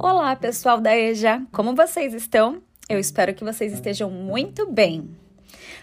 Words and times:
Olá, 0.00 0.36
pessoal 0.36 0.80
da 0.80 0.96
EJA! 0.96 1.44
Como 1.50 1.74
vocês 1.74 2.14
estão? 2.14 2.62
Eu 2.88 3.00
espero 3.00 3.34
que 3.34 3.42
vocês 3.42 3.72
estejam 3.72 4.08
muito 4.08 4.70
bem. 4.70 5.10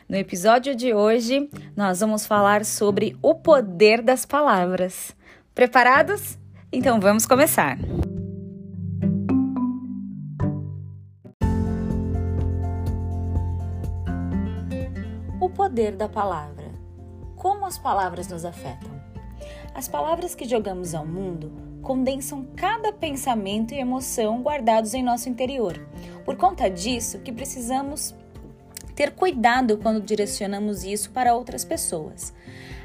No 0.07 0.15
episódio 0.15 0.73
de 0.73 0.93
hoje, 0.93 1.49
nós 1.75 1.99
vamos 1.99 2.25
falar 2.25 2.63
sobre 2.63 3.17
o 3.21 3.35
poder 3.35 4.01
das 4.01 4.25
palavras. 4.25 5.13
Preparados? 5.53 6.37
Então 6.71 6.97
vamos 6.97 7.25
começar! 7.25 7.77
O 15.41 15.49
poder 15.49 15.91
da 15.97 16.07
palavra. 16.07 16.71
Como 17.35 17.65
as 17.65 17.77
palavras 17.77 18.29
nos 18.29 18.45
afetam? 18.45 18.95
As 19.73 19.89
palavras 19.89 20.33
que 20.33 20.47
jogamos 20.47 20.95
ao 20.95 21.05
mundo 21.05 21.74
condensam 21.85 22.43
cada 22.55 22.91
pensamento 22.91 23.71
e 23.71 23.79
emoção 23.79 24.41
guardados 24.41 24.95
em 24.95 25.03
nosso 25.03 25.29
interior. 25.29 25.79
Por 26.25 26.35
conta 26.35 26.67
disso, 26.67 27.19
que 27.19 27.31
precisamos 27.31 28.15
ter 28.95 29.11
cuidado 29.11 29.77
quando 29.77 30.01
direcionamos 30.01 30.83
isso 30.83 31.11
para 31.11 31.35
outras 31.35 31.63
pessoas. 31.63 32.33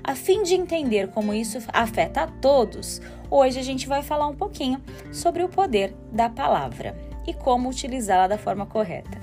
A 0.04 0.14
fim 0.14 0.42
de 0.42 0.54
entender 0.54 1.08
como 1.08 1.32
isso 1.32 1.58
afeta 1.72 2.22
a 2.22 2.26
todos, 2.26 3.00
hoje 3.30 3.58
a 3.58 3.62
gente 3.62 3.88
vai 3.88 4.02
falar 4.02 4.26
um 4.26 4.36
pouquinho 4.36 4.82
sobre 5.10 5.42
o 5.42 5.48
poder 5.48 5.94
da 6.12 6.28
palavra 6.28 6.94
e 7.26 7.32
como 7.32 7.70
utilizá-la 7.70 8.28
da 8.28 8.36
forma 8.36 8.66
correta. 8.66 9.18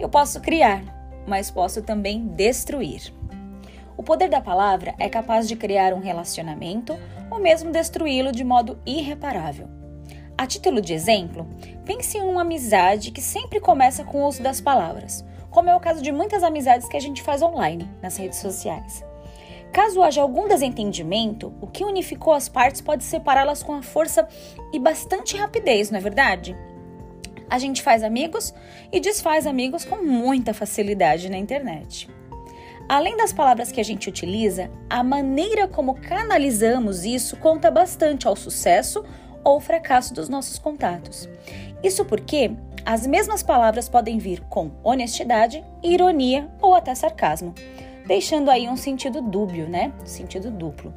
Eu 0.00 0.08
posso 0.08 0.40
criar, 0.40 0.82
mas 1.26 1.50
posso 1.50 1.82
também 1.82 2.26
destruir. 2.28 3.12
O 3.98 4.02
poder 4.04 4.28
da 4.28 4.40
palavra 4.40 4.94
é 4.96 5.08
capaz 5.08 5.48
de 5.48 5.56
criar 5.56 5.92
um 5.92 5.98
relacionamento 5.98 6.96
ou 7.28 7.40
mesmo 7.40 7.72
destruí-lo 7.72 8.30
de 8.30 8.44
modo 8.44 8.78
irreparável. 8.86 9.68
A 10.38 10.46
título 10.46 10.80
de 10.80 10.94
exemplo, 10.94 11.48
pense 11.84 12.16
em 12.16 12.22
uma 12.22 12.42
amizade 12.42 13.10
que 13.10 13.20
sempre 13.20 13.58
começa 13.58 14.04
com 14.04 14.22
o 14.22 14.28
uso 14.28 14.40
das 14.40 14.60
palavras, 14.60 15.24
como 15.50 15.68
é 15.68 15.74
o 15.74 15.80
caso 15.80 16.00
de 16.00 16.12
muitas 16.12 16.44
amizades 16.44 16.88
que 16.88 16.96
a 16.96 17.00
gente 17.00 17.24
faz 17.24 17.42
online, 17.42 17.90
nas 18.00 18.16
redes 18.16 18.38
sociais. 18.38 19.04
Caso 19.72 20.00
haja 20.00 20.22
algum 20.22 20.46
desentendimento, 20.46 21.52
o 21.60 21.66
que 21.66 21.84
unificou 21.84 22.32
as 22.32 22.48
partes 22.48 22.80
pode 22.80 23.02
separá-las 23.02 23.64
com 23.64 23.74
a 23.74 23.82
força 23.82 24.28
e 24.72 24.78
bastante 24.78 25.36
rapidez, 25.36 25.90
não 25.90 25.98
é 25.98 26.00
verdade? 26.00 26.56
A 27.50 27.58
gente 27.58 27.82
faz 27.82 28.04
amigos 28.04 28.54
e 28.92 29.00
desfaz 29.00 29.44
amigos 29.44 29.84
com 29.84 29.96
muita 30.04 30.54
facilidade 30.54 31.28
na 31.28 31.36
internet. 31.36 32.08
Além 32.88 33.16
das 33.18 33.34
palavras 33.34 33.70
que 33.70 33.80
a 33.80 33.84
gente 33.84 34.08
utiliza, 34.08 34.70
a 34.88 35.04
maneira 35.04 35.68
como 35.68 35.94
canalizamos 35.94 37.04
isso 37.04 37.36
conta 37.36 37.70
bastante 37.70 38.26
ao 38.26 38.34
sucesso 38.34 39.04
ou 39.44 39.60
fracasso 39.60 40.14
dos 40.14 40.28
nossos 40.28 40.58
contatos. 40.58 41.28
Isso 41.82 42.04
porque 42.04 42.50
as 42.86 43.06
mesmas 43.06 43.42
palavras 43.42 43.88
podem 43.88 44.16
vir 44.16 44.40
com 44.48 44.70
honestidade, 44.82 45.62
ironia 45.82 46.48
ou 46.62 46.74
até 46.74 46.94
sarcasmo, 46.94 47.54
deixando 48.06 48.50
aí 48.50 48.66
um 48.66 48.76
sentido 48.76 49.20
dúbio, 49.20 49.68
né? 49.68 49.92
Sentido 50.06 50.50
duplo. 50.50 50.94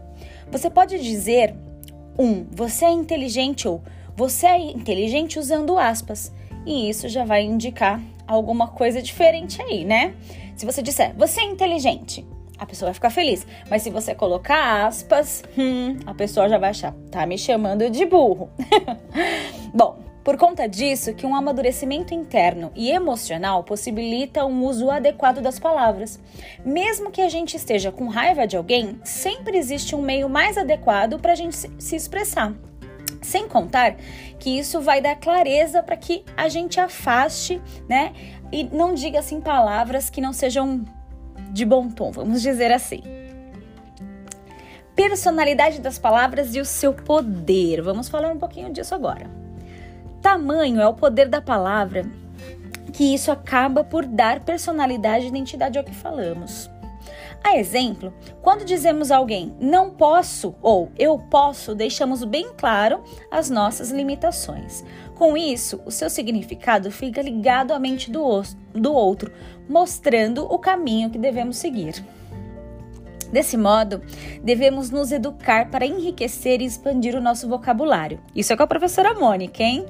Você 0.50 0.70
pode 0.70 0.98
dizer 0.98 1.54
um, 2.18 2.46
você 2.50 2.86
é 2.86 2.92
inteligente 2.92 3.68
ou 3.68 3.82
você 4.16 4.48
é 4.48 4.58
inteligente 4.58 5.38
usando 5.38 5.78
aspas, 5.78 6.32
e 6.66 6.90
isso 6.90 7.10
já 7.10 7.26
vai 7.26 7.44
indicar 7.44 8.02
alguma 8.28 8.68
coisa 8.68 9.02
diferente 9.02 9.62
aí, 9.62 9.84
né? 9.84 10.14
Se 10.62 10.66
você 10.68 10.84
disser, 10.84 11.16
você 11.18 11.42
é 11.42 11.46
inteligente, 11.46 12.24
a 12.60 12.68
pessoa 12.68 12.90
vai 12.90 12.94
ficar 12.94 13.10
feliz. 13.10 13.48
Mas 13.68 13.82
se 13.82 13.90
você 13.90 14.14
colocar 14.14 14.86
aspas, 14.86 15.44
hum, 15.58 15.98
a 16.06 16.14
pessoa 16.14 16.48
já 16.48 16.60
vai 16.60 16.70
achar, 16.70 16.94
tá 17.10 17.26
me 17.26 17.36
chamando 17.36 17.90
de 17.90 18.06
burro. 18.06 18.48
Bom, 19.74 19.98
por 20.24 20.38
conta 20.38 20.70
disso, 20.70 21.16
que 21.16 21.26
um 21.26 21.36
amadurecimento 21.36 22.14
interno 22.14 22.72
e 22.76 22.92
emocional 22.92 23.64
possibilita 23.64 24.46
um 24.46 24.64
uso 24.64 24.92
adequado 24.92 25.42
das 25.42 25.58
palavras. 25.58 26.20
Mesmo 26.64 27.10
que 27.10 27.24
a 27.24 27.28
gente 27.28 27.58
esteja 27.58 27.92
com 27.92 28.08
raiva 28.08 28.46
de 28.46 28.56
alguém, 28.56 29.00
sempre 29.04 29.58
existe 29.58 29.96
um 29.96 30.02
meio 30.04 30.30
mais 30.30 30.60
adequado 30.60 31.18
para 31.18 31.32
a 31.32 31.36
gente 31.36 31.58
se 31.58 31.96
expressar. 31.96 32.54
Sem 33.20 33.48
contar 33.48 33.98
que 34.40 34.58
isso 34.60 34.80
vai 34.80 35.02
dar 35.02 35.16
clareza 35.16 35.82
para 35.82 35.96
que 35.96 36.24
a 36.38 36.48
gente 36.50 36.80
afaste, 36.80 37.62
né? 37.88 38.14
E 38.52 38.64
não 38.64 38.94
diga 38.94 39.20
assim 39.20 39.40
palavras 39.40 40.10
que 40.10 40.20
não 40.20 40.34
sejam 40.34 40.84
de 41.52 41.66
bom 41.66 41.90
tom, 41.90 42.12
vamos 42.12 42.42
dizer 42.42 42.72
assim. 42.72 43.02
Personalidade 44.96 45.80
das 45.80 45.98
palavras 45.98 46.54
e 46.54 46.60
o 46.60 46.66
seu 46.66 46.94
poder. 46.94 47.82
Vamos 47.82 48.10
falar 48.10 48.32
um 48.32 48.38
pouquinho 48.38 48.72
disso 48.72 48.94
agora. 48.94 49.30
Tamanho 50.22 50.80
é 50.80 50.88
o 50.88 50.94
poder 50.94 51.28
da 51.28 51.42
palavra, 51.42 52.06
que 52.94 53.14
isso 53.14 53.32
acaba 53.32 53.84
por 53.84 54.06
dar 54.06 54.42
personalidade 54.42 55.26
e 55.26 55.30
identidade 55.30 55.78
ao 55.78 55.84
que 55.84 55.96
falamos. 55.96 56.70
A 57.44 57.58
exemplo, 57.58 58.14
quando 58.42 58.64
dizemos 58.64 59.10
a 59.10 59.18
alguém 59.18 59.56
não 59.60 59.90
posso 59.90 60.54
ou 60.62 60.92
eu 60.98 61.18
posso, 61.18 61.74
deixamos 61.74 62.24
bem 62.24 62.52
claro 62.56 63.04
as 63.32 63.50
nossas 63.50 63.90
limitações. 63.90 64.84
Com 65.22 65.38
isso, 65.38 65.80
o 65.86 65.92
seu 65.92 66.10
significado 66.10 66.90
fica 66.90 67.22
ligado 67.22 67.76
à 67.76 67.80
mente 67.80 68.10
do, 68.10 68.42
do 68.74 68.92
outro, 68.92 69.32
mostrando 69.70 70.52
o 70.52 70.58
caminho 70.58 71.12
que 71.12 71.20
devemos 71.20 71.58
seguir. 71.58 72.04
Desse 73.32 73.56
modo, 73.56 74.02
devemos 74.44 74.90
nos 74.90 75.12
educar 75.12 75.70
para 75.70 75.86
enriquecer 75.86 76.60
e 76.60 76.66
expandir 76.66 77.14
o 77.14 77.22
nosso 77.22 77.48
vocabulário. 77.48 78.20
Isso 78.36 78.52
é 78.52 78.58
com 78.58 78.64
a 78.64 78.68
professora 78.68 79.14
Mônica, 79.14 79.62
hein? 79.62 79.86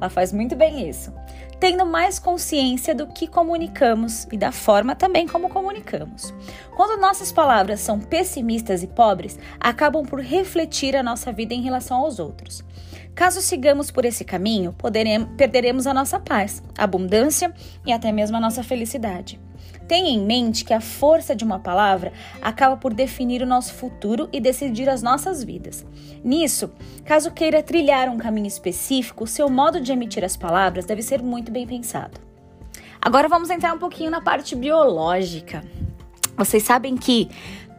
Ela 0.00 0.08
faz 0.08 0.32
muito 0.32 0.54
bem 0.54 0.88
isso 0.88 1.12
tendo 1.58 1.86
mais 1.86 2.18
consciência 2.18 2.94
do 2.94 3.06
que 3.06 3.26
comunicamos 3.26 4.26
e 4.30 4.36
da 4.36 4.52
forma 4.52 4.94
também 4.94 5.26
como 5.26 5.48
comunicamos. 5.48 6.34
Quando 6.76 7.00
nossas 7.00 7.32
palavras 7.32 7.80
são 7.80 7.98
pessimistas 7.98 8.82
e 8.82 8.86
pobres, 8.86 9.38
acabam 9.58 10.04
por 10.04 10.20
refletir 10.20 10.94
a 10.94 11.02
nossa 11.02 11.32
vida 11.32 11.54
em 11.54 11.62
relação 11.62 11.96
aos 11.96 12.18
outros. 12.18 12.62
Caso 13.16 13.40
sigamos 13.40 13.90
por 13.90 14.04
esse 14.04 14.26
caminho, 14.26 14.76
perderemos 15.38 15.86
a 15.86 15.94
nossa 15.94 16.20
paz, 16.20 16.62
abundância 16.76 17.50
e 17.86 17.90
até 17.90 18.12
mesmo 18.12 18.36
a 18.36 18.40
nossa 18.40 18.62
felicidade. 18.62 19.40
Tenha 19.88 20.10
em 20.10 20.20
mente 20.20 20.66
que 20.66 20.74
a 20.74 20.82
força 20.82 21.34
de 21.34 21.42
uma 21.42 21.58
palavra 21.58 22.12
acaba 22.42 22.76
por 22.76 22.92
definir 22.92 23.40
o 23.40 23.46
nosso 23.46 23.72
futuro 23.72 24.28
e 24.30 24.38
decidir 24.38 24.86
as 24.90 25.02
nossas 25.02 25.42
vidas. 25.42 25.86
Nisso, 26.22 26.70
caso 27.06 27.30
queira 27.30 27.62
trilhar 27.62 28.10
um 28.10 28.18
caminho 28.18 28.48
específico, 28.48 29.26
seu 29.26 29.48
modo 29.48 29.80
de 29.80 29.92
emitir 29.92 30.22
as 30.22 30.36
palavras 30.36 30.84
deve 30.84 31.00
ser 31.00 31.22
muito 31.22 31.50
bem 31.50 31.66
pensado. 31.66 32.20
Agora 33.00 33.28
vamos 33.28 33.48
entrar 33.48 33.72
um 33.72 33.78
pouquinho 33.78 34.10
na 34.10 34.20
parte 34.20 34.54
biológica. 34.54 35.64
Vocês 36.36 36.64
sabem 36.64 36.98
que 36.98 37.30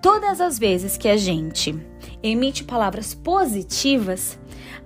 todas 0.02 0.42
as 0.42 0.58
vezes 0.58 0.98
que 0.98 1.08
a 1.08 1.16
gente 1.16 1.76
emite 2.24 2.64
palavras 2.64 3.14
positivas, 3.14 4.37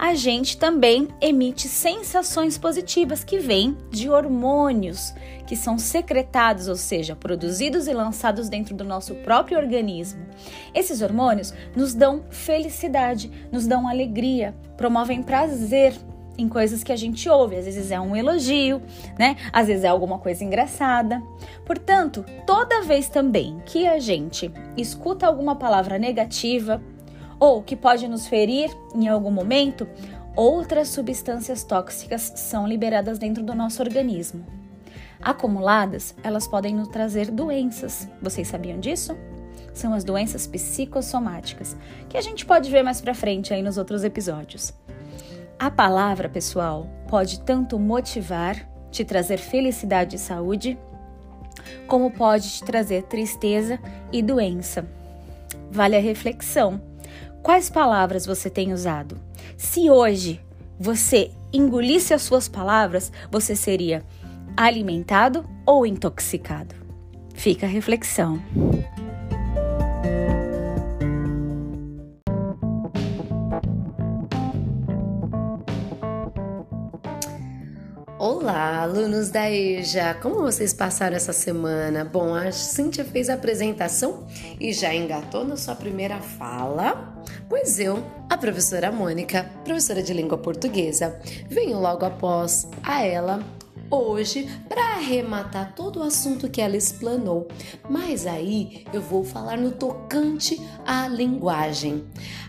a 0.02 0.16
gente 0.16 0.58
também 0.58 1.10
emite 1.22 1.68
sensações 1.68 2.58
positivas 2.58 3.24
que 3.24 3.38
vêm 3.38 3.78
de 3.92 4.10
hormônios 4.10 5.14
que 5.46 5.56
são 5.56 5.78
secretados, 5.78 6.68
ou 6.68 6.76
seja, 6.76 7.16
produzidos 7.16 7.88
e 7.88 7.94
lançados 7.94 8.50
dentro 8.50 8.74
do 8.74 8.84
nosso 8.84 9.14
próprio 9.14 9.60
organismo. 9.60 10.26
Esses 10.74 11.04
hormônios 11.04 11.54
nos 11.76 11.94
dão 11.94 12.24
felicidade, 12.32 13.32
nos 13.52 13.68
dão 13.68 13.88
alegria, 13.88 14.56
promovem 14.76 15.22
prazer 15.22 15.94
em 16.36 16.50
coisas 16.50 16.84
que 16.84 16.92
a 16.92 16.96
gente 16.96 17.30
ouve. 17.30 17.58
Às 17.58 17.66
vezes 17.66 17.92
é 17.92 18.00
um 18.00 18.16
elogio, 18.16 18.82
né? 19.20 19.36
Às 19.54 19.68
vezes 19.68 19.84
é 19.84 19.88
alguma 19.88 20.18
coisa 20.18 20.44
engraçada. 20.44 21.22
Portanto, 21.64 22.26
toda 22.48 22.82
vez 22.82 23.08
também 23.08 23.62
que 23.68 23.88
a 23.88 24.00
gente 24.00 24.52
escuta 24.76 25.28
alguma 25.28 25.56
palavra 25.56 26.00
negativa, 26.00 26.82
ou 27.42 27.64
que 27.64 27.76
pode 27.76 28.08
nos 28.08 28.28
ferir 28.28 28.70
em 28.94 29.08
algum 29.08 29.32
momento, 29.32 29.90
outras 30.36 30.90
substâncias 30.90 31.64
tóxicas 31.64 32.32
são 32.36 32.68
liberadas 32.68 33.18
dentro 33.18 33.42
do 33.42 33.56
nosso 33.56 33.82
organismo. 33.82 34.46
Acumuladas, 35.20 36.14
elas 36.24 36.48
podem 36.48 36.76
nos 36.76 36.90
trazer 36.90 37.32
doenças. 37.32 38.08
Vocês 38.22 38.48
sabiam 38.48 38.80
disso? 38.80 39.18
São 39.74 39.92
as 39.92 40.04
doenças 40.04 40.46
psicossomáticas, 40.46 41.76
que 42.08 42.16
a 42.16 42.22
gente 42.22 42.46
pode 42.46 42.70
ver 42.70 42.84
mais 42.84 43.02
pra 43.02 43.16
frente 43.16 43.52
aí 43.52 43.64
nos 43.64 43.76
outros 43.76 44.04
episódios. 44.04 44.72
A 45.58 45.72
palavra, 45.72 46.30
pessoal, 46.30 46.88
pode 47.08 47.40
tanto 47.40 47.80
motivar, 47.80 48.70
te 48.92 49.04
trazer 49.04 49.40
felicidade 49.40 50.16
e 50.16 50.20
saúde, 50.20 50.78
como 51.88 52.12
pode 52.12 52.52
te 52.52 52.64
trazer 52.64 53.04
tristeza 53.04 53.80
e 54.12 54.22
doença. 54.22 54.86
Vale 55.72 55.96
a 55.96 56.02
reflexão. 56.02 56.91
Quais 57.42 57.70
palavras 57.70 58.26
você 58.26 58.50
tem 58.50 58.72
usado? 58.72 59.18
Se 59.58 59.90
hoje 59.90 60.40
você 60.80 61.32
engolisse 61.52 62.14
as 62.14 62.22
suas 62.22 62.48
palavras, 62.48 63.12
você 63.32 63.56
seria 63.56 64.04
alimentado 64.56 65.44
ou 65.66 65.86
intoxicado? 65.86 66.76
Fica 67.34 67.66
a 67.66 67.70
reflexão. 67.70 68.40
Alunos 79.22 79.30
da 79.30 79.50
EJA! 79.50 80.16
Como 80.16 80.36
vocês 80.36 80.74
passaram 80.74 81.16
essa 81.16 81.34
semana? 81.34 82.04
Bom, 82.04 82.34
a 82.34 82.52
Cíntia 82.52 83.06
fez 83.06 83.30
a 83.30 83.36
apresentação 83.36 84.26
e 84.60 84.74
já 84.74 84.94
engatou 84.94 85.46
na 85.46 85.56
sua 85.56 85.76
primeira 85.76 86.20
fala, 86.20 87.16
pois 87.48 87.80
eu, 87.80 88.04
a 88.30 88.38
professora 88.38 88.92
Mônica, 88.92 89.46
professora 89.64 90.02
de 90.02 90.14
língua 90.14 90.38
portuguesa, 90.38 91.20
venho 91.48 91.80
logo 91.80 92.06
após 92.06 92.68
a 92.82 93.04
ela 93.04 93.44
hoje 93.92 94.48
para 94.70 94.96
arrematar 94.96 95.76
todo 95.76 96.00
o 96.00 96.04
assunto 96.04 96.50
que 96.50 96.62
ela 96.62 96.78
explanou. 96.78 97.48
Mas 97.90 98.26
aí 98.26 98.86
eu 98.94 99.02
vou 99.02 99.24
falar 99.24 99.58
no 99.58 99.72
tocante 99.72 100.60
à 100.86 101.08
linguagem, 101.08 102.06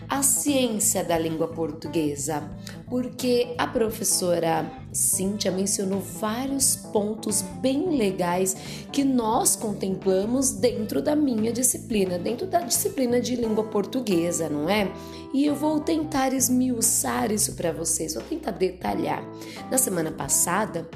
a 0.07 0.23
ciência 0.23 1.03
da 1.03 1.17
língua 1.17 1.47
portuguesa, 1.47 2.49
porque 2.87 3.53
a 3.57 3.67
professora 3.67 4.71
Cíntia 4.91 5.51
mencionou 5.51 5.99
vários 5.99 6.75
pontos 6.75 7.41
bem 7.41 7.97
legais 7.97 8.55
que 8.91 9.03
nós 9.03 9.55
contemplamos 9.55 10.51
dentro 10.51 11.01
da 11.01 11.15
minha 11.15 11.51
disciplina, 11.51 12.19
dentro 12.19 12.45
da 12.45 12.59
disciplina 12.59 13.19
de 13.19 13.35
língua 13.35 13.63
portuguesa, 13.63 14.49
não 14.49 14.69
é? 14.69 14.91
E 15.33 15.45
eu 15.45 15.55
vou 15.55 15.79
tentar 15.79 16.31
esmiuçar 16.31 17.31
isso 17.31 17.53
para 17.53 17.71
vocês, 17.71 18.13
vou 18.13 18.23
tentar 18.23 18.51
detalhar. 18.51 19.23
Na 19.71 19.79
semana 19.79 20.11
passada, 20.11 20.87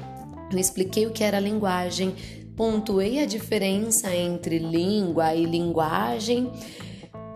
eu 0.50 0.58
expliquei 0.58 1.06
o 1.06 1.10
que 1.10 1.22
era 1.22 1.38
linguagem, 1.38 2.14
pontuei 2.56 3.22
a 3.22 3.26
diferença 3.26 4.14
entre 4.14 4.58
língua 4.58 5.34
e 5.34 5.44
linguagem. 5.44 6.50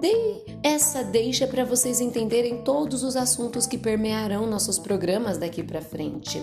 Dei 0.00 0.44
essa 0.62 1.04
deixa 1.04 1.46
para 1.46 1.64
vocês 1.64 2.00
entenderem 2.00 2.62
todos 2.62 3.02
os 3.04 3.14
assuntos 3.16 3.66
que 3.66 3.78
permearão 3.78 4.46
nossos 4.46 4.78
programas 4.78 5.38
daqui 5.38 5.62
para 5.62 5.80
frente. 5.80 6.42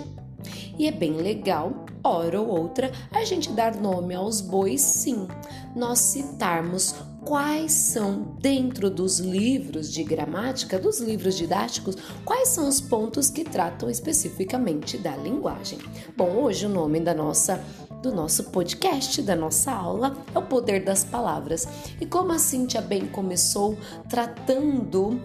E 0.77 0.88
é 0.88 0.92
bem 0.92 1.13
legal, 1.18 1.86
hora 2.01 2.39
ou 2.39 2.48
outra, 2.48 2.92
a 3.12 3.25
gente 3.25 3.51
dar 3.51 3.75
nome 3.75 4.15
aos 4.15 4.39
bois, 4.39 4.80
sim. 4.80 5.27
Nós 5.75 6.00
citarmos 6.00 6.95
quais 7.24 7.71
são, 7.71 8.36
dentro 8.39 8.89
dos 8.89 9.19
livros 9.19 9.92
de 9.92 10.04
gramática, 10.04 10.80
dos 10.80 11.00
livros 11.00 11.36
didáticos, 11.36 11.95
quais 12.25 12.50
são 12.50 12.68
os 12.68 12.80
pontos 12.80 13.30
que 13.30 13.44
tratam 13.44 13.89
especificamente 13.89 14.98
da 14.98 15.16
linguagem. 15.16 15.80
Bom, 16.16 16.30
hoje 16.38 16.66
o 16.66 16.69
nome 16.69 17.00
da 17.00 17.13
nossa 17.13 17.63
do 18.01 18.13
nosso 18.13 18.45
podcast, 18.45 19.21
da 19.21 19.36
nossa 19.36 19.74
aula, 19.74 20.16
é 20.33 20.39
o 20.39 20.42
poder 20.42 20.86
das 20.86 21.04
palavras. 21.04 21.68
E 22.00 22.06
como 22.06 22.31
a 22.31 22.39
Cíntia 22.39 22.80
bem 22.81 23.06
começou 23.06 23.77
tratando 24.07 25.19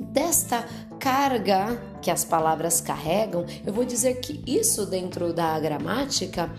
desta 0.00 0.66
carga 0.98 1.78
que 2.00 2.10
as 2.10 2.24
palavras 2.24 2.80
carregam, 2.80 3.44
eu 3.66 3.72
vou 3.74 3.84
dizer 3.84 4.20
que 4.20 4.42
isso 4.46 4.86
dentro 4.86 5.34
da 5.34 5.58
gramática 5.60 6.50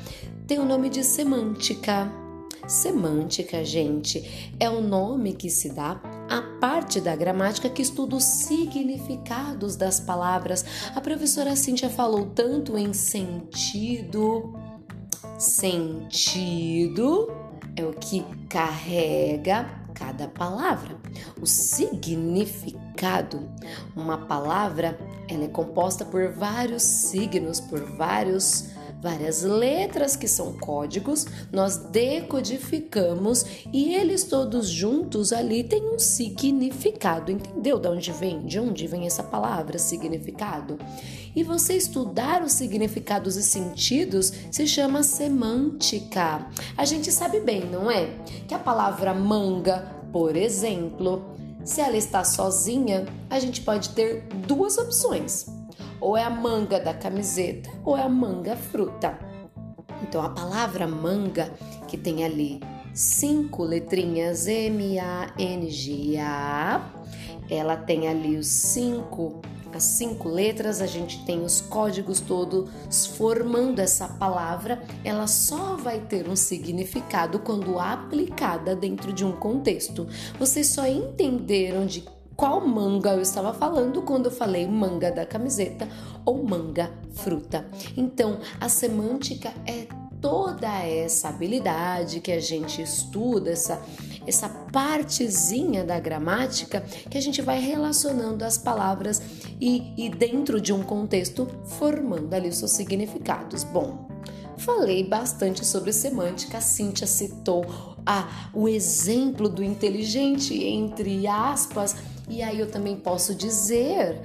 tem 0.46 0.60
o 0.60 0.66
nome 0.66 0.90
de 0.90 1.04
semântica. 1.04 2.23
Semântica, 2.68 3.64
gente, 3.66 4.56
é 4.58 4.70
o 4.70 4.82
nome 4.82 5.34
que 5.34 5.50
se 5.50 5.70
dá 5.70 6.02
à 6.30 6.42
parte 6.62 7.02
da 7.02 7.14
gramática 7.14 7.70
que 7.70 7.82
estuda 7.82 8.16
os 8.16 8.24
significados 8.24 9.76
das 9.76 10.00
palavras. 10.00 10.64
A 10.96 11.02
professora 11.02 11.58
Cíntia 11.58 11.90
falou 11.90 12.28
tanto 12.28 12.78
em 12.78 12.94
sentido, 12.94 14.54
sentido 15.38 17.28
é 17.76 17.84
o 17.84 17.94
que 17.94 18.24
carrega 18.48 19.84
cada 19.94 20.28
palavra. 20.28 20.98
O 21.42 21.46
significado, 21.46 23.50
uma 23.96 24.26
palavra, 24.26 24.98
ela 25.28 25.44
é 25.44 25.50
composta 25.50 26.06
por 26.06 26.32
vários 26.32 26.84
signos, 26.84 27.60
por 27.60 27.82
vários 27.98 28.73
várias 29.04 29.44
letras 29.44 30.16
que 30.16 30.30
são 30.30 30.54
códigos, 30.54 31.28
nós 31.52 31.76
decodificamos 31.76 33.46
e 33.72 33.94
eles 33.94 34.24
todos 34.24 34.70
juntos 34.70 35.34
ali 35.34 35.62
têm 35.62 35.94
um 35.94 36.00
significado. 36.00 37.30
Entendeu 37.30 37.78
de 37.78 37.90
onde 37.90 38.12
vem? 38.14 38.46
De 38.46 38.58
onde 38.58 38.88
vem 38.88 39.06
essa 39.06 39.22
palavra 39.22 39.78
significado? 39.78 40.80
E 41.36 41.44
você 41.44 41.76
estudar 41.76 42.42
os 42.42 42.54
significados 42.54 43.36
e 43.36 43.44
sentidos 43.44 44.32
se 44.50 44.66
chama 44.66 45.04
semântica. 45.04 46.48
A 46.78 46.86
gente 46.86 47.12
sabe 47.12 47.42
bem, 47.42 47.66
não 47.66 47.92
é? 47.92 48.06
Que 48.48 48.54
a 48.54 48.60
palavra 48.60 49.14
manga, 49.14 49.80
por 50.14 50.38
exemplo, 50.38 51.26
se 51.66 51.82
ela 51.82 51.98
está 51.98 52.24
sozinha, 52.24 53.06
a 53.30 53.38
gente 53.38 53.60
pode 53.62 53.90
ter 53.90 54.24
duas 54.48 54.78
opções 54.78 55.53
ou 56.04 56.16
é 56.18 56.24
a 56.24 56.30
manga 56.30 56.82
da 56.82 56.94
camiseta 56.94 57.72
ou 57.86 57.98
é 57.98 58.04
a 58.04 58.10
manga 58.10 58.58
fruta. 58.58 59.18
Então 60.02 60.22
a 60.22 60.28
palavra 60.30 60.86
manga, 60.86 61.50
que 61.88 61.98
tem 61.98 62.26
ali 62.26 62.60
cinco 62.94 63.64
letrinhas 63.64 64.46
M-A-N-G-A, 64.46 64.92
ela 67.50 67.78
tem 67.78 68.10
ali 68.10 68.36
os 68.36 68.48
cinco, 68.48 69.42
as 69.74 69.84
cinco 69.84 70.28
letras, 70.28 70.82
a 70.82 70.88
gente 70.88 71.24
tem 71.26 71.42
os 71.42 71.62
códigos 71.62 72.20
todos 72.20 72.70
formando 73.18 73.80
essa 73.80 74.10
palavra, 74.10 74.84
ela 75.06 75.26
só 75.26 75.78
vai 75.78 76.02
ter 76.02 76.28
um 76.28 76.36
significado 76.36 77.40
quando 77.40 77.80
aplicada 77.80 78.76
dentro 78.76 79.14
de 79.14 79.24
um 79.24 79.32
contexto. 79.32 80.06
Vocês 80.38 80.68
só 80.68 80.86
entenderam 80.86 81.86
de 81.86 82.04
qual 82.36 82.66
manga 82.68 83.12
eu 83.12 83.22
estava 83.22 83.54
falando 83.54 84.02
quando 84.02 84.26
eu 84.26 84.32
falei 84.32 84.68
manga 84.68 85.12
da 85.12 85.26
camiseta 85.26 85.88
ou 86.26 86.44
manga 86.44 86.92
fruta. 87.14 87.66
Então, 87.96 88.40
a 88.60 88.68
semântica 88.70 89.54
é 89.66 89.88
toda 90.24 90.70
essa 90.86 91.28
habilidade 91.28 92.22
que 92.22 92.32
a 92.32 92.40
gente 92.40 92.82
estuda, 92.82 93.52
essa, 93.52 93.82
essa 94.26 94.48
partezinha 94.48 95.84
da 95.84 96.00
gramática 96.00 96.80
que 97.10 97.18
a 97.18 97.22
gente 97.22 97.42
vai 97.42 97.60
relacionando 97.60 98.46
as 98.46 98.58
palavras 98.58 99.22
e, 99.60 99.94
e 99.98 100.10
dentro 100.10 100.62
de 100.62 100.72
um 100.72 100.82
contexto 100.82 101.46
formando 101.66 102.34
ali 102.34 102.48
os 102.48 102.58
seus 102.58 102.72
significados. 102.72 103.66
Bom, 103.66 104.08
falei 104.58 105.04
bastante 105.04 105.66
sobre 105.66 105.92
semântica, 105.92 106.60
a 106.60 106.62
Cíntia 106.62 107.06
citou 107.06 107.66
a, 108.06 108.50
o 108.54 108.70
exemplo 108.70 109.50
do 109.50 109.62
inteligente, 109.62 110.54
entre 110.64 111.28
aspas, 111.28 111.98
e 112.30 112.42
aí 112.42 112.60
eu 112.60 112.70
também 112.70 112.96
posso 112.96 113.36
dizer, 113.36 114.20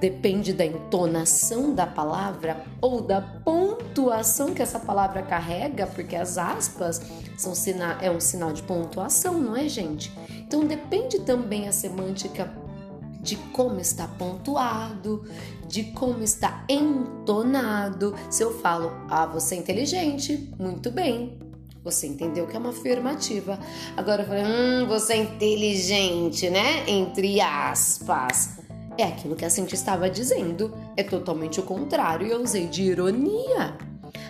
depende 0.00 0.52
da 0.52 0.64
entonação 0.64 1.74
da 1.74 1.86
palavra 1.86 2.64
ou 2.80 3.02
da 3.02 3.20
pontuação 3.20 4.54
que 4.54 4.62
essa 4.62 4.78
palavra 4.78 5.22
carrega, 5.22 5.86
porque 5.86 6.16
as 6.16 6.38
aspas 6.38 7.00
são 7.36 7.54
sina 7.54 7.98
é 8.00 8.10
um 8.10 8.20
sinal 8.20 8.52
de 8.52 8.62
pontuação, 8.62 9.38
não 9.38 9.56
é, 9.56 9.68
gente? 9.68 10.12
Então 10.30 10.64
depende 10.64 11.20
também 11.20 11.68
a 11.68 11.72
semântica 11.72 12.52
de 13.20 13.36
como 13.36 13.78
está 13.78 14.08
pontuado, 14.08 15.24
de 15.68 15.84
como 15.92 16.22
está 16.22 16.64
entonado. 16.68 18.14
Se 18.30 18.42
eu 18.42 18.58
falo, 18.60 18.90
ah, 19.08 19.26
você 19.26 19.54
é 19.54 19.58
inteligente, 19.58 20.52
muito 20.58 20.90
bem. 20.90 21.38
Você 21.82 22.06
entendeu 22.06 22.46
que 22.46 22.54
é 22.54 22.58
uma 22.58 22.70
afirmativa. 22.70 23.58
Agora 23.96 24.22
eu 24.22 24.26
falei, 24.26 24.44
hum, 24.44 24.86
você 24.86 25.14
é 25.14 25.16
inteligente, 25.16 26.50
né? 26.50 26.88
Entre 26.88 27.40
aspas. 27.40 28.58
É 28.98 29.04
aquilo 29.04 29.34
que 29.34 29.44
a 29.44 29.50
Cintia 29.50 29.76
estava 29.76 30.10
dizendo. 30.10 30.76
É 30.96 31.02
totalmente 31.02 31.58
o 31.58 31.62
contrário 31.62 32.26
e 32.26 32.30
eu 32.30 32.42
usei 32.42 32.66
de 32.66 32.82
ironia. 32.82 33.78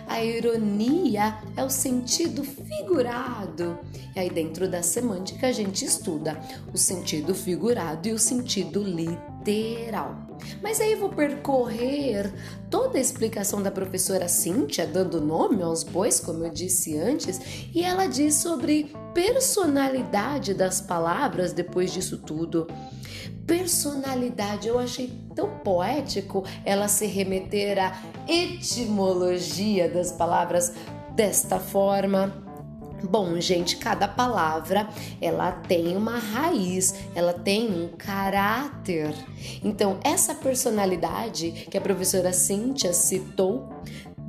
A 0.07 0.23
ironia 0.23 1.37
é 1.57 1.63
o 1.63 1.69
sentido 1.69 2.43
figurado. 2.43 3.79
E 4.15 4.19
aí, 4.19 4.29
dentro 4.29 4.69
da 4.69 4.81
semântica, 4.81 5.47
a 5.47 5.51
gente 5.51 5.83
estuda 5.83 6.39
o 6.73 6.77
sentido 6.77 7.33
figurado 7.33 8.07
e 8.07 8.11
o 8.11 8.19
sentido 8.19 8.81
literal. 8.81 9.30
Mas 10.61 10.79
aí 10.79 10.95
vou 10.95 11.09
percorrer 11.09 12.31
toda 12.69 12.97
a 12.97 13.01
explicação 13.01 13.61
da 13.61 13.71
professora 13.71 14.27
Cíntia, 14.27 14.85
dando 14.85 15.21
nome 15.21 15.61
aos 15.61 15.83
bois, 15.83 16.19
como 16.19 16.45
eu 16.45 16.51
disse 16.51 16.97
antes, 16.97 17.39
e 17.73 17.83
ela 17.83 18.07
diz 18.07 18.35
sobre 18.35 18.91
personalidade 19.13 20.53
das 20.53 20.81
palavras 20.81 21.53
depois 21.53 21.91
disso 21.91 22.17
tudo. 22.17 22.67
Personalidade, 23.45 24.67
eu 24.67 24.79
achei 24.79 25.11
tão 25.35 25.57
poético 25.59 26.43
ela 26.63 26.87
se 26.87 27.05
remeter 27.05 27.77
à 27.79 27.99
etimologia 28.27 29.89
das 29.89 30.11
palavras 30.11 30.73
desta 31.15 31.59
forma. 31.59 32.50
Bom, 33.03 33.39
gente, 33.39 33.77
cada 33.77 34.07
palavra 34.07 34.87
ela 35.19 35.51
tem 35.51 35.97
uma 35.97 36.17
raiz, 36.17 36.93
ela 37.15 37.33
tem 37.33 37.69
um 37.69 37.89
caráter. 37.97 39.13
Então, 39.63 39.99
essa 40.03 40.35
personalidade 40.35 41.51
que 41.69 41.77
a 41.77 41.81
professora 41.81 42.31
Cíntia 42.31 42.93
citou 42.93 43.69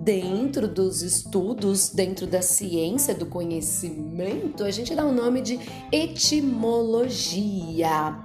dentro 0.03 0.67
dos 0.67 1.01
estudos, 1.03 1.91
dentro 1.91 2.27
da 2.27 2.43
ciência 2.43 3.15
do 3.15 3.25
conhecimento, 3.25 4.65
a 4.65 4.71
gente 4.71 4.95
dá 4.97 5.07
o 5.07 5.13
nome 5.13 5.41
de 5.41 5.61
etimologia. 5.93 7.39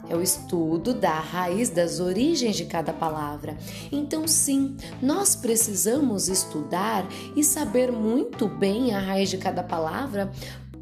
É 0.09 0.15
o 0.15 0.21
estudo 0.21 0.91
da 0.93 1.19
raiz 1.19 1.69
das 1.69 1.99
origens 1.99 2.55
de 2.55 2.65
cada 2.65 2.91
palavra. 2.91 3.55
Então, 3.91 4.27
sim, 4.27 4.75
nós 5.01 5.35
precisamos 5.35 6.27
estudar 6.27 7.07
e 7.35 7.43
saber 7.43 7.91
muito 7.91 8.47
bem 8.47 8.95
a 8.95 8.99
raiz 8.99 9.29
de 9.29 9.37
cada 9.37 9.61
palavra, 9.61 10.31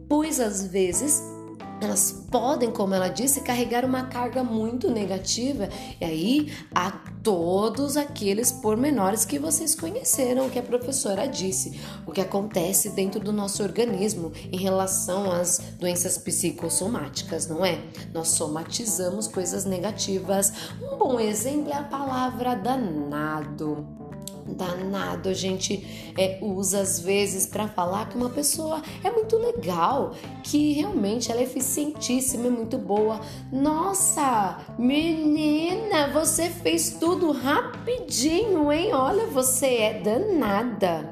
pois 0.07 0.39
às 0.39 0.65
vezes 0.65 1.34
elas 1.81 2.25
podem, 2.31 2.71
como 2.71 2.93
ela 2.93 3.07
disse, 3.07 3.41
carregar 3.41 3.85
uma 3.85 4.03
carga 4.03 4.43
muito 4.43 4.89
negativa. 4.89 5.69
E 5.99 6.05
aí 6.05 6.53
há 6.73 6.91
todos 7.23 7.97
aqueles 7.97 8.51
pormenores 8.51 9.25
que 9.25 9.39
vocês 9.39 9.75
conheceram, 9.75 10.49
que 10.49 10.59
a 10.59 10.63
professora 10.63 11.27
disse, 11.27 11.79
o 12.05 12.11
que 12.11 12.21
acontece 12.21 12.89
dentro 12.91 13.19
do 13.19 13.33
nosso 13.33 13.63
organismo 13.63 14.31
em 14.51 14.57
relação 14.57 15.31
às 15.31 15.59
doenças 15.79 16.17
psicossomáticas, 16.17 17.47
não 17.47 17.65
é? 17.65 17.81
Nós 18.13 18.29
somatizamos 18.29 19.27
coisas 19.27 19.65
negativas. 19.65 20.53
Um 20.81 20.97
bom 20.97 21.19
exemplo 21.19 21.71
é 21.71 21.75
a 21.75 21.83
palavra 21.83 22.55
danado 22.55 24.04
danado 24.45 25.29
a 25.29 25.33
gente 25.33 26.13
é, 26.17 26.37
usa 26.41 26.81
às 26.81 26.99
vezes 26.99 27.45
para 27.45 27.67
falar 27.67 28.09
que 28.09 28.17
uma 28.17 28.29
pessoa 28.29 28.81
é 29.03 29.09
muito 29.09 29.37
legal, 29.37 30.13
que 30.43 30.73
realmente 30.73 31.31
ela 31.31 31.41
é 31.41 31.43
eficientíssima, 31.43 32.47
é 32.47 32.49
muito 32.49 32.77
boa. 32.77 33.19
Nossa, 33.51 34.59
menina, 34.77 36.11
você 36.13 36.49
fez 36.49 36.91
tudo 36.99 37.31
rapidinho, 37.31 38.71
hein? 38.71 38.93
Olha, 38.93 39.25
você 39.27 39.67
é 39.77 39.99
danada. 39.99 41.11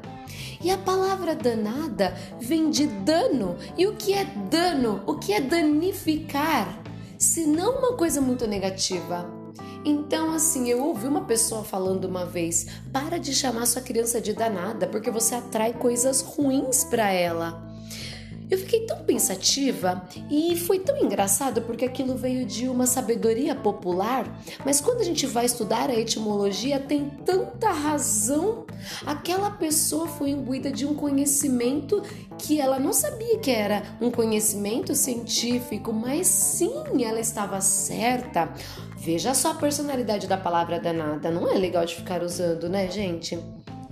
E 0.62 0.70
a 0.70 0.78
palavra 0.78 1.34
danada 1.34 2.16
vem 2.40 2.70
de 2.70 2.86
dano. 2.86 3.56
E 3.76 3.86
o 3.86 3.96
que 3.96 4.14
é 4.14 4.24
dano? 4.24 5.02
O 5.06 5.16
que 5.16 5.32
é 5.32 5.40
danificar? 5.40 6.82
Se 7.18 7.46
não 7.46 7.80
uma 7.80 7.96
coisa 7.96 8.20
muito 8.20 8.46
negativa. 8.46 9.43
Então, 9.84 10.32
assim, 10.32 10.70
eu 10.70 10.82
ouvi 10.82 11.06
uma 11.06 11.24
pessoa 11.24 11.62
falando 11.62 12.06
uma 12.06 12.24
vez: 12.24 12.66
para 12.92 13.18
de 13.18 13.34
chamar 13.34 13.66
sua 13.66 13.82
criança 13.82 14.20
de 14.20 14.32
danada, 14.32 14.86
porque 14.86 15.10
você 15.10 15.34
atrai 15.34 15.74
coisas 15.74 16.22
ruins 16.22 16.84
para 16.84 17.10
ela. 17.10 17.73
Eu 18.54 18.58
fiquei 18.58 18.86
tão 18.86 18.98
pensativa 18.98 20.08
e 20.30 20.56
foi 20.56 20.78
tão 20.78 20.96
engraçado 20.96 21.60
porque 21.62 21.84
aquilo 21.84 22.16
veio 22.16 22.46
de 22.46 22.68
uma 22.68 22.86
sabedoria 22.86 23.52
popular, 23.52 24.32
mas 24.64 24.80
quando 24.80 25.00
a 25.00 25.04
gente 25.04 25.26
vai 25.26 25.44
estudar 25.44 25.90
a 25.90 25.94
etimologia, 25.96 26.78
tem 26.78 27.10
tanta 27.24 27.72
razão. 27.72 28.64
Aquela 29.04 29.50
pessoa 29.50 30.06
foi 30.06 30.30
imbuída 30.30 30.70
de 30.70 30.86
um 30.86 30.94
conhecimento 30.94 32.00
que 32.38 32.60
ela 32.60 32.78
não 32.78 32.92
sabia 32.92 33.40
que 33.40 33.50
era 33.50 33.82
um 34.00 34.08
conhecimento 34.08 34.94
científico, 34.94 35.92
mas 35.92 36.28
sim, 36.28 37.02
ela 37.02 37.18
estava 37.18 37.60
certa. 37.60 38.54
Veja 38.96 39.34
só 39.34 39.50
a 39.50 39.54
personalidade 39.54 40.28
da 40.28 40.36
palavra 40.36 40.78
danada, 40.78 41.28
não 41.28 41.50
é 41.50 41.54
legal 41.54 41.84
de 41.84 41.96
ficar 41.96 42.22
usando, 42.22 42.68
né, 42.68 42.88
gente? 42.88 43.36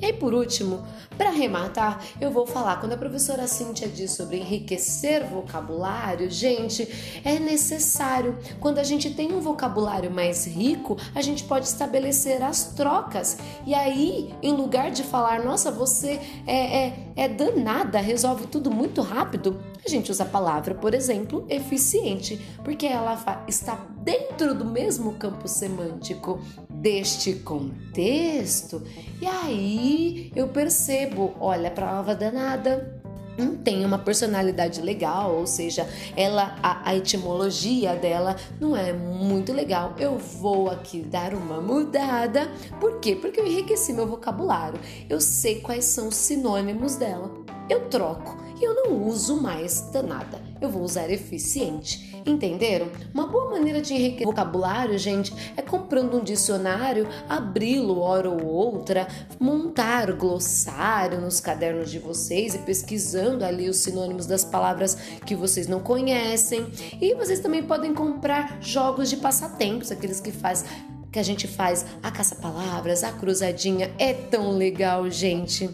E 0.02 0.12
por 0.12 0.34
último, 0.34 0.84
para 1.16 1.28
arrematar, 1.28 2.04
eu 2.20 2.28
vou 2.32 2.44
falar 2.44 2.80
quando 2.80 2.94
a 2.94 2.96
professora 2.96 3.46
Cíntia 3.46 3.86
diz 3.86 4.10
sobre 4.10 4.38
enriquecer 4.38 5.24
vocabulário, 5.24 6.28
gente, 6.28 6.88
é 7.24 7.38
necessário. 7.38 8.36
Quando 8.58 8.78
a 8.78 8.82
gente 8.82 9.14
tem 9.14 9.32
um 9.32 9.40
vocabulário 9.40 10.10
mais 10.10 10.44
rico, 10.44 10.96
a 11.14 11.22
gente 11.22 11.44
pode 11.44 11.68
estabelecer 11.68 12.42
as 12.42 12.72
trocas. 12.74 13.38
E 13.64 13.74
aí, 13.74 14.34
em 14.42 14.52
lugar 14.54 14.90
de 14.90 15.04
falar, 15.04 15.44
nossa, 15.44 15.70
você 15.70 16.18
é, 16.48 16.86
é, 16.86 16.98
é 17.14 17.28
danada, 17.28 18.00
resolve 18.00 18.48
tudo 18.48 18.72
muito 18.72 19.02
rápido, 19.02 19.62
a 19.86 19.88
gente 19.88 20.10
usa 20.10 20.24
a 20.24 20.26
palavra, 20.26 20.74
por 20.74 20.94
exemplo, 20.94 21.46
eficiente, 21.48 22.40
porque 22.64 22.86
ela 22.86 23.44
está 23.46 23.76
dentro 23.98 24.52
do 24.52 24.64
mesmo 24.64 25.14
campo 25.14 25.46
semântico 25.46 26.40
deste 26.82 27.34
contexto. 27.34 28.82
E 29.20 29.26
aí 29.26 30.32
eu 30.34 30.48
percebo, 30.48 31.32
olha, 31.38 31.68
a 31.68 31.70
palavra 31.70 32.16
danada 32.16 33.00
não 33.38 33.56
tem 33.56 33.84
uma 33.86 33.98
personalidade 33.98 34.82
legal, 34.82 35.34
ou 35.36 35.46
seja, 35.46 35.88
ela 36.16 36.58
a, 36.62 36.90
a, 36.90 36.96
etimologia 36.96 37.94
dela 37.94 38.36
não 38.60 38.76
é 38.76 38.92
muito 38.92 39.52
legal. 39.52 39.94
Eu 39.98 40.18
vou 40.18 40.68
aqui 40.68 41.00
dar 41.00 41.32
uma 41.32 41.60
mudada. 41.60 42.50
Por 42.80 42.98
quê? 42.98 43.16
Porque 43.16 43.40
eu 43.40 43.46
enriqueci 43.46 43.92
meu 43.92 44.06
vocabulário. 44.06 44.78
Eu 45.08 45.20
sei 45.20 45.60
quais 45.60 45.84
são 45.84 46.08
os 46.08 46.16
sinônimos 46.16 46.96
dela. 46.96 47.30
Eu 47.70 47.88
troco 47.88 48.41
eu 48.64 48.74
não 48.74 49.06
uso 49.06 49.40
mais 49.40 49.82
danada. 49.92 50.40
Eu 50.60 50.70
vou 50.70 50.82
usar 50.82 51.10
eficiente. 51.10 52.12
Entenderam? 52.24 52.88
Uma 53.12 53.26
boa 53.26 53.50
maneira 53.50 53.80
de 53.80 53.94
enriquecer 53.94 54.26
vocabulário, 54.26 54.96
gente, 54.96 55.34
é 55.56 55.62
comprando 55.62 56.18
um 56.18 56.22
dicionário, 56.22 57.08
abri-lo 57.28 57.98
hora 57.98 58.30
ou 58.30 58.44
outra, 58.44 59.08
montar 59.40 60.12
glossário 60.12 61.20
nos 61.20 61.40
cadernos 61.40 61.90
de 61.90 61.98
vocês 61.98 62.54
e 62.54 62.58
pesquisando 62.58 63.44
ali 63.44 63.68
os 63.68 63.78
sinônimos 63.78 64.26
das 64.26 64.44
palavras 64.44 64.94
que 65.26 65.34
vocês 65.34 65.66
não 65.66 65.80
conhecem. 65.80 66.66
E 67.00 67.14
vocês 67.14 67.40
também 67.40 67.62
podem 67.62 67.92
comprar 67.92 68.58
jogos 68.60 69.10
de 69.10 69.16
passatempos, 69.16 69.90
aqueles 69.90 70.20
que 70.20 70.30
faz 70.30 70.64
que 71.10 71.18
a 71.18 71.22
gente 71.22 71.46
faz 71.46 71.84
a 72.02 72.10
caça-palavras, 72.10 73.04
a 73.04 73.12
cruzadinha. 73.12 73.92
É 73.98 74.14
tão 74.14 74.56
legal, 74.56 75.10
gente. 75.10 75.68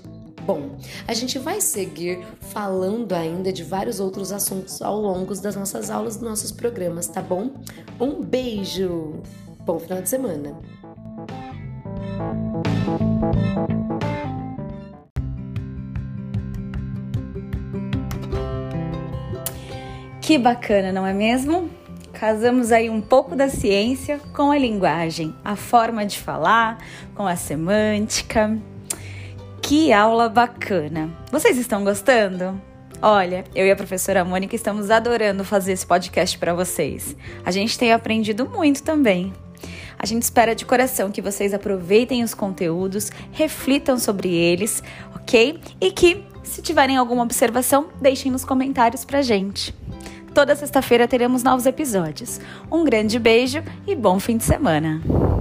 Bom, 0.48 0.78
a 1.06 1.12
gente 1.12 1.38
vai 1.38 1.60
seguir 1.60 2.20
falando 2.40 3.12
ainda 3.12 3.52
de 3.52 3.62
vários 3.62 4.00
outros 4.00 4.32
assuntos 4.32 4.80
ao 4.80 4.98
longo 4.98 5.34
das 5.34 5.54
nossas 5.54 5.90
aulas, 5.90 6.16
dos 6.16 6.26
nossos 6.26 6.50
programas, 6.50 7.06
tá 7.06 7.20
bom? 7.20 7.50
Um 8.00 8.22
beijo! 8.22 9.20
Bom 9.66 9.78
final 9.78 10.00
de 10.00 10.08
semana! 10.08 10.58
Que 20.22 20.38
bacana, 20.38 20.90
não 20.90 21.06
é 21.06 21.12
mesmo? 21.12 21.68
Casamos 22.14 22.72
aí 22.72 22.88
um 22.88 23.02
pouco 23.02 23.36
da 23.36 23.50
ciência 23.50 24.18
com 24.34 24.50
a 24.50 24.56
linguagem, 24.56 25.34
a 25.44 25.54
forma 25.54 26.06
de 26.06 26.18
falar, 26.18 26.78
com 27.14 27.26
a 27.26 27.36
semântica. 27.36 28.58
Que 29.68 29.92
aula 29.92 30.30
bacana! 30.30 31.10
Vocês 31.30 31.58
estão 31.58 31.84
gostando? 31.84 32.58
Olha, 33.02 33.44
eu 33.54 33.66
e 33.66 33.70
a 33.70 33.76
professora 33.76 34.24
Mônica 34.24 34.56
estamos 34.56 34.90
adorando 34.90 35.44
fazer 35.44 35.72
esse 35.72 35.86
podcast 35.86 36.38
para 36.38 36.54
vocês. 36.54 37.14
A 37.44 37.50
gente 37.50 37.78
tem 37.78 37.92
aprendido 37.92 38.48
muito 38.48 38.82
também. 38.82 39.30
A 39.98 40.06
gente 40.06 40.22
espera 40.22 40.54
de 40.54 40.64
coração 40.64 41.10
que 41.10 41.20
vocês 41.20 41.52
aproveitem 41.52 42.24
os 42.24 42.32
conteúdos, 42.32 43.12
reflitam 43.30 43.98
sobre 43.98 44.32
eles, 44.34 44.82
ok? 45.14 45.60
E 45.78 45.90
que, 45.90 46.24
se 46.42 46.62
tiverem 46.62 46.96
alguma 46.96 47.22
observação, 47.22 47.90
deixem 48.00 48.32
nos 48.32 48.46
comentários 48.46 49.04
pra 49.04 49.20
gente. 49.20 49.74
Toda 50.32 50.56
sexta-feira 50.56 51.06
teremos 51.06 51.42
novos 51.42 51.66
episódios. 51.66 52.40
Um 52.72 52.84
grande 52.84 53.18
beijo 53.18 53.62
e 53.86 53.94
bom 53.94 54.18
fim 54.18 54.38
de 54.38 54.44
semana! 54.44 55.37